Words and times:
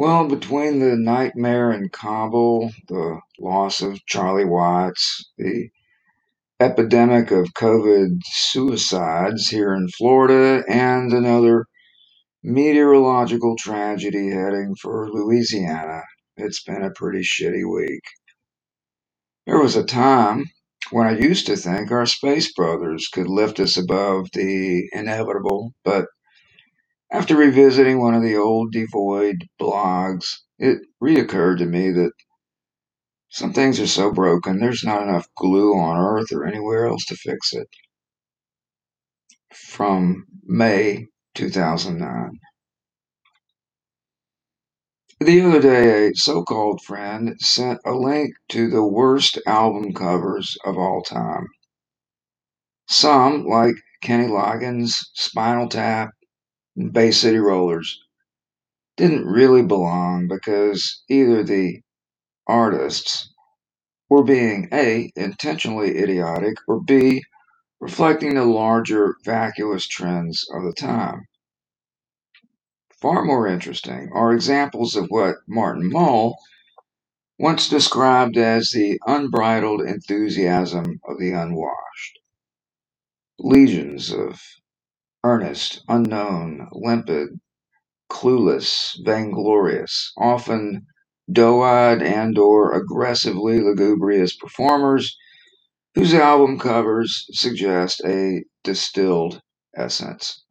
Well, 0.00 0.28
between 0.28 0.78
the 0.78 0.94
nightmare 0.94 1.72
in 1.72 1.88
Kabul, 1.88 2.70
the 2.86 3.18
loss 3.40 3.82
of 3.82 3.98
Charlie 4.06 4.44
Watts, 4.44 5.32
the 5.36 5.70
epidemic 6.60 7.32
of 7.32 7.52
COVID 7.54 8.20
suicides 8.24 9.48
here 9.48 9.74
in 9.74 9.88
Florida, 9.88 10.62
and 10.68 11.12
another 11.12 11.64
meteorological 12.44 13.56
tragedy 13.58 14.30
heading 14.30 14.76
for 14.80 15.10
Louisiana, 15.10 16.02
it's 16.36 16.62
been 16.62 16.84
a 16.84 16.92
pretty 16.92 17.22
shitty 17.22 17.68
week. 17.68 18.04
There 19.48 19.58
was 19.58 19.74
a 19.74 19.82
time 19.82 20.44
when 20.92 21.08
I 21.08 21.18
used 21.18 21.46
to 21.46 21.56
think 21.56 21.90
our 21.90 22.06
space 22.06 22.52
brothers 22.52 23.08
could 23.12 23.28
lift 23.28 23.58
us 23.58 23.76
above 23.76 24.28
the 24.32 24.88
inevitable, 24.92 25.72
but 25.84 26.06
after 27.10 27.36
revisiting 27.36 27.98
one 27.98 28.14
of 28.14 28.22
the 28.22 28.36
old 28.36 28.72
Devoid 28.72 29.48
blogs, 29.60 30.26
it 30.58 30.78
reoccurred 31.02 31.58
to 31.58 31.66
me 31.66 31.90
that 31.92 32.12
some 33.30 33.52
things 33.52 33.80
are 33.80 33.86
so 33.86 34.12
broken 34.12 34.58
there's 34.58 34.84
not 34.84 35.02
enough 35.02 35.26
glue 35.36 35.74
on 35.74 35.96
Earth 35.96 36.32
or 36.32 36.44
anywhere 36.44 36.86
else 36.86 37.04
to 37.06 37.16
fix 37.16 37.52
it. 37.52 37.68
From 39.52 40.26
May 40.44 41.06
2009. 41.34 42.38
The 45.20 45.40
other 45.40 45.60
day, 45.60 46.08
a 46.08 46.14
so 46.14 46.44
called 46.44 46.80
friend 46.82 47.34
sent 47.40 47.80
a 47.84 47.92
link 47.92 48.34
to 48.50 48.68
the 48.70 48.84
worst 48.84 49.38
album 49.46 49.92
covers 49.92 50.56
of 50.64 50.78
all 50.78 51.02
time. 51.02 51.48
Some, 52.86 53.44
like 53.44 53.74
Kenny 54.00 54.28
Loggins' 54.28 54.94
Spinal 55.14 55.68
Tap, 55.68 56.10
Bay 56.92 57.10
City 57.10 57.38
Rollers 57.38 58.00
didn't 58.96 59.26
really 59.26 59.62
belong 59.62 60.28
because 60.28 61.02
either 61.08 61.42
the 61.42 61.80
artists 62.46 63.32
were 64.08 64.24
being 64.24 64.68
A, 64.72 65.10
intentionally 65.16 65.98
idiotic, 65.98 66.56
or 66.68 66.80
B, 66.80 67.22
reflecting 67.80 68.34
the 68.34 68.44
larger 68.44 69.16
vacuous 69.24 69.86
trends 69.86 70.46
of 70.54 70.64
the 70.64 70.72
time. 70.72 71.26
Far 73.00 73.24
more 73.24 73.46
interesting 73.46 74.10
are 74.12 74.32
examples 74.32 74.96
of 74.96 75.06
what 75.08 75.36
Martin 75.46 75.88
Mull 75.90 76.36
once 77.38 77.68
described 77.68 78.36
as 78.36 78.72
the 78.72 79.00
unbridled 79.06 79.82
enthusiasm 79.82 81.00
of 81.08 81.18
the 81.18 81.32
unwashed. 81.32 82.18
Legions 83.38 84.12
of 84.12 84.40
earnest, 85.28 85.82
unknown, 85.88 86.66
limpid, 86.72 87.28
clueless, 88.10 88.98
vainglorious, 89.04 90.12
often 90.16 90.86
doe-eyed 91.30 92.02
and 92.02 92.38
or 92.38 92.72
aggressively 92.72 93.60
lugubrious 93.60 94.34
performers 94.34 95.14
whose 95.94 96.14
album 96.14 96.58
covers 96.58 97.26
suggest 97.32 98.00
a 98.06 98.42
distilled 98.64 99.42
essence. 99.76 100.44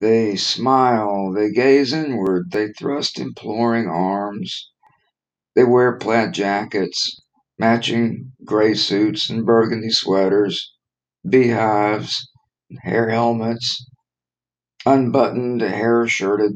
They 0.00 0.36
smile, 0.36 1.32
they 1.32 1.50
gaze 1.50 1.92
inward, 1.92 2.52
they 2.52 2.68
thrust 2.72 3.18
imploring 3.18 3.88
arms. 3.88 4.70
They 5.56 5.64
wear 5.64 5.96
plaid 5.98 6.34
jackets, 6.34 7.20
matching 7.58 8.32
gray 8.44 8.74
suits 8.74 9.28
and 9.28 9.44
burgundy 9.44 9.90
sweaters, 9.90 10.72
beehives, 11.28 12.30
hair 12.82 13.10
helmets, 13.10 13.86
unbuttoned, 14.84 15.60
hair 15.60 16.06
shirted, 16.06 16.52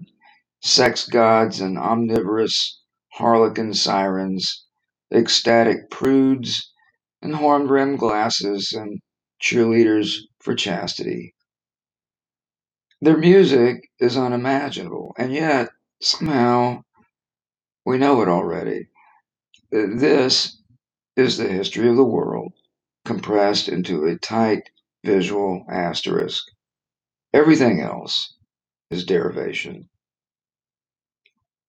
sex 0.62 1.06
gods 1.06 1.61
and 1.61 1.78
omnivorous 1.78 2.80
harlequin 3.14 3.75
sirens, 3.75 4.66
ecstatic 5.12 5.91
prudes, 5.91 6.72
and 7.22 7.34
horn 7.37 7.69
rimmed 7.69 7.98
glasses 7.98 8.72
and 8.72 9.00
cheerleaders 9.43 10.19
for 10.41 10.54
chastity. 10.54 11.34
Their 13.00 13.16
music 13.16 13.88
is 13.98 14.16
unimaginable, 14.16 15.15
and 15.16 15.32
yet 15.32 15.71
somehow 16.03 16.82
we 17.84 17.98
know 17.98 18.21
it 18.22 18.28
already. 18.28 18.88
This 19.71 20.60
is 21.16 21.37
the 21.37 21.48
history 21.48 21.88
of 21.88 21.97
the 21.97 22.04
world 22.04 22.53
compressed 23.04 23.69
into 23.69 24.04
a 24.04 24.19
tight 24.19 24.71
visual 25.05 25.65
asterisk. 25.71 26.43
Everything 27.33 27.81
else 27.81 28.37
is 28.91 29.05
derivation. 29.05 29.88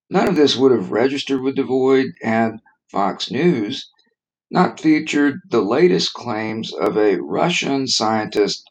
None 0.09 0.27
of 0.27 0.35
this 0.35 0.57
would 0.57 0.71
have 0.71 0.91
registered 0.91 1.41
with 1.41 1.55
Devoid 1.55 2.07
had 2.21 2.57
Fox 2.89 3.31
News 3.31 3.89
not 4.51 4.79
featured 4.81 5.39
the 5.49 5.61
latest 5.61 6.13
claims 6.13 6.73
of 6.73 6.97
a 6.97 7.17
Russian 7.21 7.87
scientist 7.87 8.63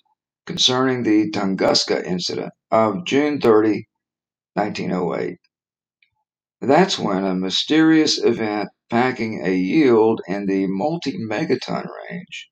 concerning 0.46 1.02
the 1.02 1.30
Tunguska 1.30 2.04
incident 2.04 2.52
of 2.70 3.06
June 3.06 3.40
30, 3.40 3.86
1908. 4.54 5.38
That's 6.60 6.98
when 6.98 7.24
a 7.24 7.34
mysterious 7.34 8.22
event 8.22 8.68
packing 8.90 9.46
a 9.46 9.54
yield 9.54 10.20
in 10.28 10.46
the 10.46 10.66
multi 10.66 11.16
megaton 11.18 11.86
range 12.10 12.48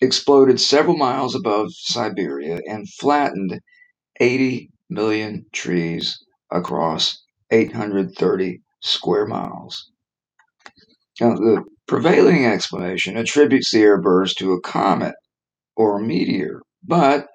exploded 0.00 0.60
several 0.60 0.96
miles 0.96 1.34
above 1.34 1.68
Siberia 1.72 2.60
and 2.66 2.88
flattened 2.88 3.60
80 4.20 4.70
million 4.90 5.46
trees 5.52 6.18
across 6.50 7.22
830 7.50 8.60
square 8.80 9.26
miles. 9.26 9.90
Now, 11.20 11.34
the 11.34 11.64
prevailing 11.86 12.44
explanation 12.46 13.16
attributes 13.16 13.70
the 13.70 13.82
airburst 13.82 14.36
to 14.36 14.52
a 14.52 14.60
comet 14.60 15.14
or 15.76 15.98
a 15.98 16.04
meteor, 16.04 16.62
but 16.84 17.28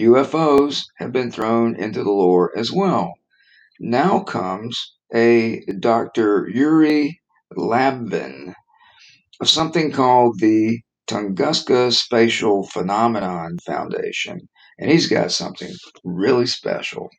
UFOs 0.00 0.84
have 0.98 1.12
been 1.12 1.30
thrown 1.30 1.76
into 1.76 2.02
the 2.02 2.10
lore 2.10 2.56
as 2.56 2.72
well. 2.72 3.12
Now 3.78 4.20
comes 4.20 4.94
a 5.14 5.60
Dr. 5.78 6.48
Yuri 6.48 7.20
Lavbin 7.56 8.54
of 9.40 9.48
something 9.48 9.92
called 9.92 10.38
the 10.38 10.80
Tunguska 11.12 11.92
Spatial 11.92 12.66
Phenomenon 12.68 13.58
Foundation, 13.66 14.40
and 14.78 14.90
he's 14.90 15.08
got 15.08 15.32
something 15.32 15.72
really 16.04 16.46
special. 16.46 17.10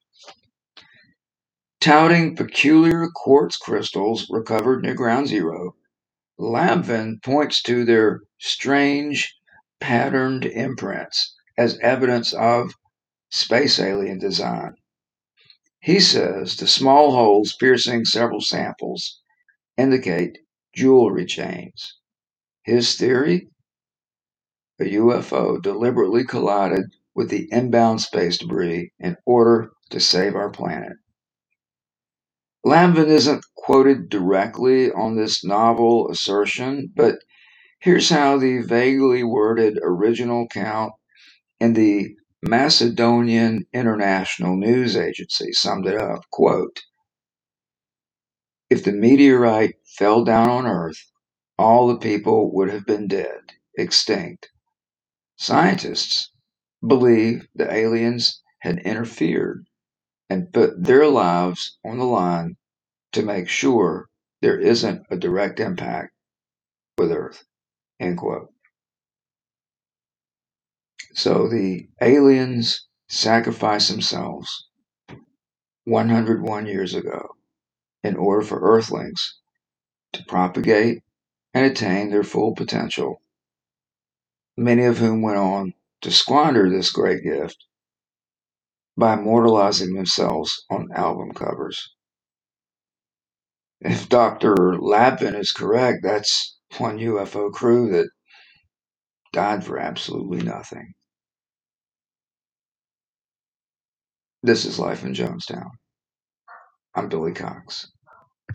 Touting 1.81 2.35
peculiar 2.35 3.07
quartz 3.15 3.57
crystals 3.57 4.27
recovered 4.31 4.83
near 4.83 4.95
Ground 4.95 5.27
Zero, 5.27 5.75
Lavbin 6.39 7.21
points 7.23 7.61
to 7.63 7.85
their 7.85 8.21
strange, 8.39 9.35
patterned 9.79 10.45
imprints 10.45 11.35
as 11.57 11.79
evidence 11.81 12.33
of 12.33 12.73
space 13.31 13.79
alien 13.79 14.19
design. 14.19 14.73
He 15.81 15.99
says 15.99 16.57
the 16.57 16.67
small 16.67 17.11
holes 17.11 17.55
piercing 17.59 18.05
several 18.05 18.41
samples 18.41 19.21
indicate 19.77 20.39
jewelry 20.75 21.25
chains. 21.25 21.97
His 22.63 22.95
theory? 22.97 23.49
A 24.79 24.85
UFO 24.85 25.61
deliberately 25.61 26.23
collided 26.25 26.85
with 27.13 27.29
the 27.29 27.47
inbound 27.51 28.01
space 28.01 28.39
debris 28.39 28.91
in 28.99 29.15
order 29.25 29.71
to 29.91 29.99
save 29.99 30.35
our 30.35 30.49
planet. 30.49 30.97
Lavbin 32.65 33.07
isn't 33.07 33.45
quoted 33.55 34.09
directly 34.09 34.91
on 34.91 35.15
this 35.15 35.43
novel 35.43 36.09
assertion, 36.09 36.91
but 36.95 37.19
here's 37.81 38.09
how 38.09 38.37
the 38.37 38.63
vaguely 38.63 39.23
worded 39.23 39.77
original 39.83 40.47
count 40.47 40.93
in 41.59 41.73
the 41.73 42.15
Macedonian 42.41 43.67
International 43.73 44.55
News 44.57 44.97
Agency 44.97 45.53
summed 45.53 45.85
it 45.85 46.01
up. 46.01 46.23
Quote 46.31 46.81
If 48.69 48.83
the 48.83 48.91
meteorite 48.91 49.75
fell 49.85 50.23
down 50.23 50.49
on 50.49 50.65
Earth, 50.65 51.11
all 51.59 51.87
the 51.87 51.97
people 51.97 52.53
would 52.55 52.69
have 52.69 52.85
been 52.85 53.07
dead, 53.07 53.41
extinct. 53.77 54.49
Scientists 55.43 56.31
believe 56.87 57.49
the 57.53 57.69
aliens 57.69 58.41
had 58.59 58.79
interfered 58.79 59.65
and 60.29 60.53
put 60.53 60.81
their 60.81 61.05
lives 61.05 61.77
on 61.83 61.97
the 61.97 62.05
line 62.05 62.55
to 63.11 63.21
make 63.21 63.49
sure 63.49 64.07
there 64.41 64.57
isn't 64.57 65.05
a 65.11 65.17
direct 65.17 65.59
impact 65.59 66.13
with 66.97 67.11
Earth. 67.11 67.43
End 67.99 68.19
quote. 68.19 68.53
So 71.13 71.49
the 71.49 71.89
aliens 71.99 72.87
sacrificed 73.09 73.91
themselves 73.91 74.69
101 75.83 76.67
years 76.67 76.95
ago 76.95 77.35
in 78.01 78.15
order 78.15 78.45
for 78.45 78.61
Earthlings 78.61 79.39
to 80.13 80.23
propagate 80.23 81.03
and 81.53 81.65
attain 81.65 82.11
their 82.11 82.23
full 82.23 82.55
potential, 82.55 83.21
many 84.57 84.85
of 84.85 84.97
whom 84.97 85.21
went 85.21 85.37
on 85.37 85.73
to 86.01 86.11
squander 86.11 86.69
this 86.69 86.91
great 86.91 87.23
gift 87.23 87.57
by 88.97 89.13
immortalizing 89.13 89.93
themselves 89.95 90.65
on 90.69 90.91
album 90.93 91.31
covers. 91.33 91.93
if 93.81 94.09
Dr. 94.09 94.55
Lavbin 94.79 95.35
is 95.35 95.51
correct, 95.51 95.99
that's 96.03 96.57
one 96.77 96.97
UFO 96.99 97.51
crew 97.51 97.91
that 97.91 98.09
died 99.33 99.65
for 99.65 99.79
absolutely 99.79 100.41
nothing. 100.41 100.93
This 104.43 104.65
is 104.65 104.79
Life 104.79 105.03
in 105.05 105.13
Jonestown. 105.13 105.71
I'm 106.95 107.09
Billy 107.09 107.33
Cox. 107.33 107.92